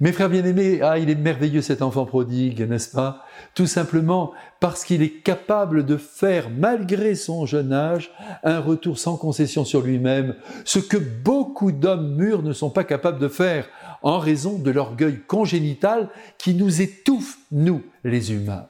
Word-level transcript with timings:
Mes 0.00 0.12
frères 0.12 0.30
bien-aimés, 0.30 0.80
ah, 0.80 0.98
il 0.98 1.10
est 1.10 1.14
merveilleux 1.14 1.60
cet 1.60 1.82
enfant 1.82 2.06
prodigue, 2.06 2.66
n'est-ce 2.66 2.90
pas? 2.90 3.26
Tout 3.54 3.66
simplement 3.66 4.32
parce 4.58 4.86
qu'il 4.86 5.02
est 5.02 5.22
capable 5.22 5.84
de 5.84 5.98
faire, 5.98 6.48
malgré 6.48 7.14
son 7.14 7.44
jeune 7.44 7.74
âge, 7.74 8.10
un 8.42 8.60
retour 8.60 8.98
sans 8.98 9.18
concession 9.18 9.66
sur 9.66 9.82
lui-même, 9.82 10.36
ce 10.64 10.78
que 10.78 10.96
beaucoup 10.96 11.70
d'hommes 11.70 12.14
mûrs 12.16 12.42
ne 12.42 12.54
sont 12.54 12.70
pas 12.70 12.84
capables 12.84 13.18
de 13.18 13.28
faire, 13.28 13.68
en 14.02 14.18
raison 14.18 14.58
de 14.58 14.70
l'orgueil 14.70 15.20
congénital 15.26 16.08
qui 16.38 16.54
nous 16.54 16.80
étouffe, 16.80 17.36
nous, 17.52 17.82
les 18.02 18.32
humains. 18.32 18.68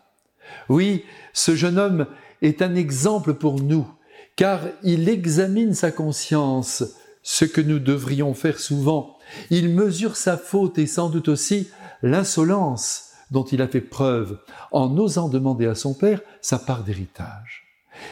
Oui, 0.69 1.05
ce 1.33 1.55
jeune 1.55 1.79
homme 1.79 2.07
est 2.43 2.61
un 2.61 2.75
exemple 2.75 3.35
pour 3.35 3.61
nous, 3.61 3.87
car 4.35 4.63
il 4.83 5.09
examine 5.09 5.75
sa 5.75 5.93
conscience, 5.93 6.83
ce 7.23 7.45
que 7.45 7.61
nous 7.61 7.79
devrions 7.79 8.35
faire 8.35 8.59
souvent. 8.59 9.19
Il 9.51 9.69
mesure 9.69 10.17
sa 10.17 10.37
faute 10.37 10.79
et 10.79 10.87
sans 10.87 11.11
doute 11.11 11.29
aussi 11.29 11.69
l'insolence 12.03 13.11
dont 13.31 13.45
il 13.45 13.63
a 13.63 13.69
fait 13.69 13.81
preuve 13.81 14.39
en 14.73 14.97
osant 14.99 15.29
demander 15.29 15.67
à 15.67 15.75
son 15.75 15.95
père 15.95 16.21
sa 16.41 16.59
part 16.59 16.83
d'héritage. 16.83 17.65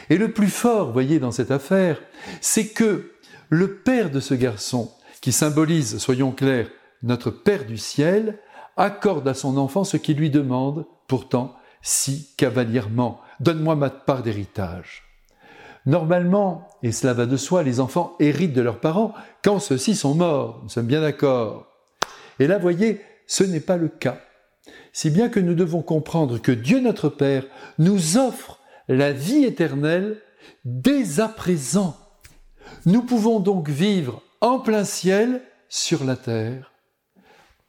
Et 0.09 0.17
le 0.17 0.31
plus 0.31 0.49
fort, 0.49 0.91
voyez, 0.91 1.19
dans 1.19 1.31
cette 1.31 1.51
affaire, 1.51 1.99
c'est 2.41 2.67
que 2.67 3.11
le 3.49 3.77
père 3.77 4.11
de 4.11 4.19
ce 4.19 4.33
garçon, 4.33 4.91
qui 5.21 5.31
symbolise, 5.31 5.97
soyons 5.97 6.31
clairs, 6.31 6.69
notre 7.03 7.31
Père 7.31 7.65
du 7.65 7.77
ciel, 7.77 8.39
accorde 8.77 9.27
à 9.27 9.33
son 9.33 9.57
enfant 9.57 9.83
ce 9.83 9.97
qu'il 9.97 10.17
lui 10.17 10.29
demande, 10.29 10.85
pourtant 11.07 11.55
si 11.81 12.29
cavalièrement. 12.37 13.19
Donne-moi 13.39 13.75
ma 13.75 13.89
part 13.89 14.21
d'héritage. 14.21 15.08
Normalement, 15.89 16.67
et 16.83 16.91
cela 16.91 17.15
va 17.15 17.25
de 17.25 17.35
soi, 17.35 17.63
les 17.63 17.79
enfants 17.79 18.15
héritent 18.19 18.53
de 18.53 18.61
leurs 18.61 18.79
parents 18.79 19.15
quand 19.43 19.57
ceux-ci 19.57 19.95
sont 19.95 20.13
morts. 20.13 20.59
Nous 20.61 20.69
sommes 20.69 20.85
bien 20.85 21.01
d'accord. 21.01 21.65
Et 22.37 22.45
là, 22.45 22.59
voyez, 22.59 23.01
ce 23.25 23.43
n'est 23.43 23.59
pas 23.59 23.75
le 23.75 23.87
cas. 23.87 24.19
Si 24.93 25.09
bien 25.09 25.29
que 25.29 25.39
nous 25.39 25.55
devons 25.55 25.81
comprendre 25.81 26.37
que 26.37 26.51
Dieu 26.51 26.79
notre 26.79 27.09
Père 27.09 27.43
nous 27.79 28.17
offre 28.17 28.59
la 28.87 29.11
vie 29.11 29.45
éternelle 29.45 30.21
dès 30.63 31.19
à 31.19 31.27
présent. 31.27 31.97
Nous 32.85 33.01
pouvons 33.01 33.39
donc 33.39 33.67
vivre 33.67 34.21
en 34.41 34.59
plein 34.59 34.83
ciel 34.83 35.41
sur 35.69 36.03
la 36.03 36.15
terre 36.15 36.68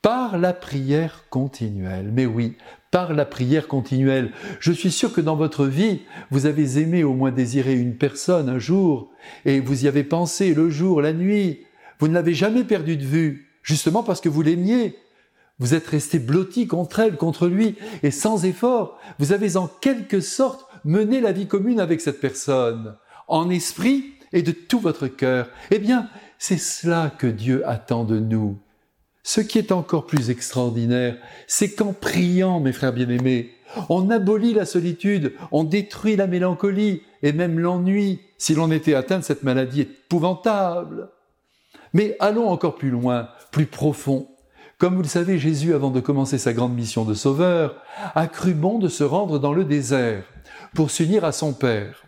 par 0.02 0.38
la 0.38 0.52
prière 0.52 1.24
continuelle. 1.30 2.10
Mais 2.12 2.26
oui, 2.26 2.56
par 2.90 3.12
la 3.12 3.24
prière 3.24 3.68
continuelle. 3.68 4.32
Je 4.58 4.72
suis 4.72 4.90
sûr 4.90 5.12
que 5.12 5.20
dans 5.20 5.36
votre 5.36 5.66
vie, 5.66 6.00
vous 6.30 6.46
avez 6.46 6.78
aimé 6.78 7.04
au 7.04 7.14
moins 7.14 7.30
désirer 7.30 7.74
une 7.74 7.96
personne 7.96 8.48
un 8.48 8.58
jour, 8.58 9.10
et 9.44 9.60
vous 9.60 9.84
y 9.84 9.88
avez 9.88 10.04
pensé 10.04 10.54
le 10.54 10.70
jour, 10.70 11.00
la 11.00 11.12
nuit. 11.12 11.60
Vous 11.98 12.08
ne 12.08 12.14
l'avez 12.14 12.34
jamais 12.34 12.64
perdu 12.64 12.96
de 12.96 13.04
vue, 13.04 13.48
justement 13.62 14.02
parce 14.02 14.20
que 14.20 14.28
vous 14.28 14.42
l'aimiez. 14.42 14.96
Vous 15.58 15.74
êtes 15.74 15.86
resté 15.86 16.18
blotti 16.18 16.66
contre 16.66 17.00
elle, 17.00 17.16
contre 17.16 17.46
lui, 17.46 17.76
et 18.02 18.10
sans 18.10 18.46
effort, 18.46 18.98
vous 19.18 19.32
avez 19.32 19.58
en 19.58 19.68
quelque 19.68 20.20
sorte 20.20 20.66
mené 20.84 21.20
la 21.20 21.32
vie 21.32 21.46
commune 21.46 21.80
avec 21.80 22.00
cette 22.00 22.20
personne, 22.20 22.96
en 23.28 23.50
esprit 23.50 24.14
et 24.32 24.42
de 24.42 24.52
tout 24.52 24.80
votre 24.80 25.06
cœur. 25.06 25.50
Eh 25.70 25.78
bien, 25.78 26.08
c'est 26.38 26.58
cela 26.58 27.12
que 27.18 27.26
Dieu 27.26 27.68
attend 27.68 28.04
de 28.04 28.18
nous. 28.18 28.58
Ce 29.22 29.40
qui 29.40 29.58
est 29.58 29.72
encore 29.72 30.06
plus 30.06 30.30
extraordinaire, 30.30 31.16
c'est 31.46 31.74
qu'en 31.74 31.92
priant, 31.92 32.60
mes 32.60 32.72
frères 32.72 32.92
bien-aimés, 32.92 33.50
on 33.88 34.10
abolit 34.10 34.54
la 34.54 34.64
solitude, 34.64 35.34
on 35.52 35.64
détruit 35.64 36.16
la 36.16 36.26
mélancolie 36.26 37.02
et 37.22 37.32
même 37.32 37.58
l'ennui 37.58 38.20
si 38.38 38.54
l'on 38.54 38.70
était 38.70 38.94
atteint 38.94 39.18
de 39.18 39.24
cette 39.24 39.42
maladie 39.42 39.82
épouvantable. 39.82 41.10
Mais 41.92 42.16
allons 42.20 42.48
encore 42.48 42.76
plus 42.76 42.90
loin, 42.90 43.28
plus 43.50 43.66
profond. 43.66 44.28
Comme 44.78 44.96
vous 44.96 45.02
le 45.02 45.08
savez, 45.08 45.38
Jésus, 45.38 45.74
avant 45.74 45.90
de 45.90 46.00
commencer 46.00 46.38
sa 46.38 46.54
grande 46.54 46.74
mission 46.74 47.04
de 47.04 47.14
sauveur, 47.14 47.76
a 48.14 48.26
cru 48.26 48.54
bon 48.54 48.78
de 48.78 48.88
se 48.88 49.04
rendre 49.04 49.38
dans 49.38 49.52
le 49.52 49.64
désert 49.64 50.24
pour 50.74 50.90
s'unir 50.90 51.24
à 51.24 51.32
son 51.32 51.52
Père. 51.52 52.04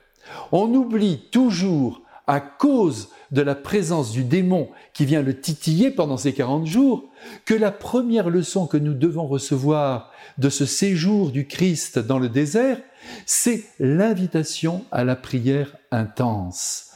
On 0.53 0.73
oublie 0.73 1.29
toujours, 1.31 2.01
à 2.27 2.41
cause 2.41 3.09
de 3.31 3.43
la 3.43 3.55
présence 3.55 4.13
du 4.13 4.25
démon 4.25 4.69
qui 4.93 5.05
vient 5.05 5.23
le 5.23 5.39
titiller 5.39 5.91
pendant 5.91 6.17
ces 6.17 6.33
40 6.33 6.67
jours, 6.67 7.11
que 7.45 7.55
la 7.55 7.73
première 7.73 8.31
leçon 8.31 8.67
que 8.67 8.77
nous 8.77 8.95
devons 8.95 9.27
recevoir 9.27 10.13
de 10.39 10.49
ce 10.49 10.67
séjour 10.67 11.31
du 11.31 11.47
Christ 11.47 11.99
dans 11.99 12.19
le 12.19 12.29
désert, 12.29 12.79
c'est 13.27 13.65
l'invitation 13.81 14.85
à 14.93 15.05
la 15.05 15.17
prière 15.17 15.77
intense. 15.91 16.91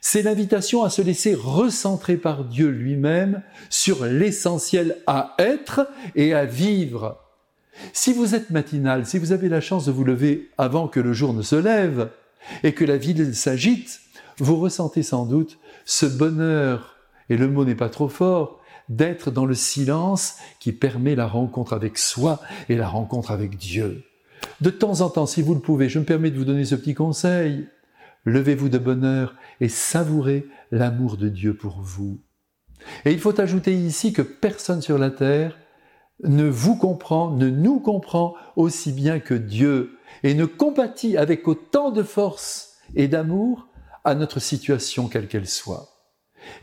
C'est 0.00 0.22
l'invitation 0.22 0.82
à 0.82 0.90
se 0.90 1.00
laisser 1.00 1.34
recentrer 1.34 2.16
par 2.16 2.44
Dieu 2.44 2.68
lui-même 2.68 3.42
sur 3.70 4.04
l'essentiel 4.04 4.96
à 5.06 5.34
être 5.38 5.88
et 6.16 6.34
à 6.34 6.44
vivre. 6.44 7.20
Si 7.92 8.12
vous 8.12 8.34
êtes 8.34 8.50
matinal, 8.50 9.06
si 9.06 9.18
vous 9.18 9.32
avez 9.32 9.48
la 9.48 9.60
chance 9.60 9.86
de 9.86 9.92
vous 9.92 10.04
lever 10.04 10.50
avant 10.58 10.88
que 10.88 11.00
le 11.00 11.12
jour 11.12 11.32
ne 11.32 11.42
se 11.42 11.56
lève 11.56 12.10
et 12.64 12.72
que 12.72 12.84
la 12.84 12.96
ville 12.96 13.34
s'agite, 13.34 14.00
vous 14.38 14.56
ressentez 14.56 15.02
sans 15.02 15.26
doute 15.26 15.58
ce 15.84 16.06
bonheur, 16.06 16.96
et 17.28 17.36
le 17.36 17.48
mot 17.48 17.64
n'est 17.64 17.74
pas 17.74 17.88
trop 17.88 18.08
fort, 18.08 18.60
d'être 18.88 19.30
dans 19.30 19.46
le 19.46 19.54
silence 19.54 20.36
qui 20.60 20.72
permet 20.72 21.14
la 21.14 21.26
rencontre 21.26 21.72
avec 21.72 21.98
soi 21.98 22.40
et 22.68 22.76
la 22.76 22.88
rencontre 22.88 23.30
avec 23.30 23.56
Dieu. 23.56 24.04
De 24.60 24.70
temps 24.70 25.00
en 25.00 25.10
temps, 25.10 25.26
si 25.26 25.42
vous 25.42 25.54
le 25.54 25.60
pouvez, 25.60 25.88
je 25.88 25.98
me 25.98 26.04
permets 26.04 26.30
de 26.30 26.38
vous 26.38 26.44
donner 26.44 26.64
ce 26.64 26.74
petit 26.74 26.94
conseil. 26.94 27.68
Levez-vous 28.24 28.68
de 28.68 28.78
bonheur 28.78 29.34
et 29.60 29.68
savourez 29.68 30.46
l'amour 30.70 31.16
de 31.16 31.28
Dieu 31.28 31.54
pour 31.54 31.80
vous. 31.80 32.20
Et 33.04 33.12
il 33.12 33.20
faut 33.20 33.40
ajouter 33.40 33.74
ici 33.74 34.12
que 34.12 34.22
personne 34.22 34.82
sur 34.82 34.98
la 34.98 35.10
terre 35.10 35.58
ne 36.22 36.48
vous 36.48 36.76
comprend, 36.76 37.30
ne 37.30 37.48
nous 37.48 37.80
comprend 37.80 38.34
aussi 38.56 38.92
bien 38.92 39.18
que 39.18 39.34
Dieu 39.34 39.98
et 40.22 40.34
ne 40.34 40.44
compatit 40.44 41.16
avec 41.16 41.48
autant 41.48 41.90
de 41.90 42.02
force 42.02 42.74
et 42.94 43.08
d'amour 43.08 43.66
à 44.04 44.14
notre 44.14 44.40
situation 44.40 45.08
quelle 45.08 45.28
qu'elle 45.28 45.48
soit. 45.48 45.88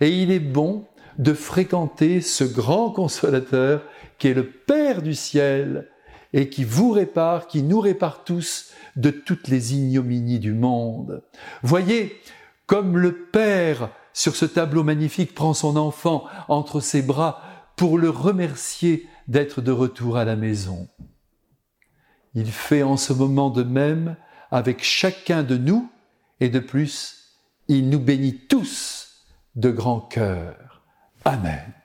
Et 0.02 0.10
il 0.10 0.32
est 0.32 0.40
bon 0.40 0.86
de 1.18 1.34
fréquenter 1.34 2.22
ce 2.22 2.44
grand 2.44 2.92
consolateur 2.92 3.84
qui 4.18 4.28
est 4.28 4.34
le 4.34 4.50
Père 4.50 5.02
du 5.02 5.14
ciel 5.16 5.90
et 6.34 6.50
qui 6.50 6.64
vous 6.64 6.92
répare, 6.92 7.48
qui 7.48 7.64
nous 7.64 7.80
répare 7.80 8.24
tous 8.24 8.72
de 8.96 9.10
toutes 9.10 9.48
les 9.48 9.76
ignominies 9.76 10.40
du 10.40 10.54
monde. 10.54 11.24
Voyez, 11.64 12.20
comme 12.66 12.98
le 12.98 13.14
Père 13.14 13.90
sur 14.14 14.36
ce 14.36 14.46
tableau 14.46 14.84
magnifique 14.84 15.34
prend 15.34 15.54
son 15.54 15.76
enfant 15.76 16.26
entre 16.48 16.82
ses 16.82 17.02
bras 17.02 17.42
pour 17.76 17.98
le 17.98 18.10
remercier 18.10 19.08
d'être 19.28 19.62
de 19.62 19.72
retour 19.72 20.18
à 20.18 20.26
la 20.26 20.36
maison. 20.36 20.88
Il 22.34 22.52
fait 22.52 22.84
en 22.84 22.98
ce 22.98 23.14
moment 23.14 23.50
de 23.50 23.64
même 23.64 24.18
avec 24.52 24.84
chacun 24.84 25.44
de 25.44 25.58
nous 25.58 25.90
et 26.40 26.50
de 26.50 26.60
plus 26.60 27.19
il 27.70 27.90
nous 27.90 28.00
bénit 28.00 28.36
tous 28.48 29.26
de 29.56 29.70
grand 29.70 30.02
cœur. 30.02 30.84
Amen. 31.24 31.79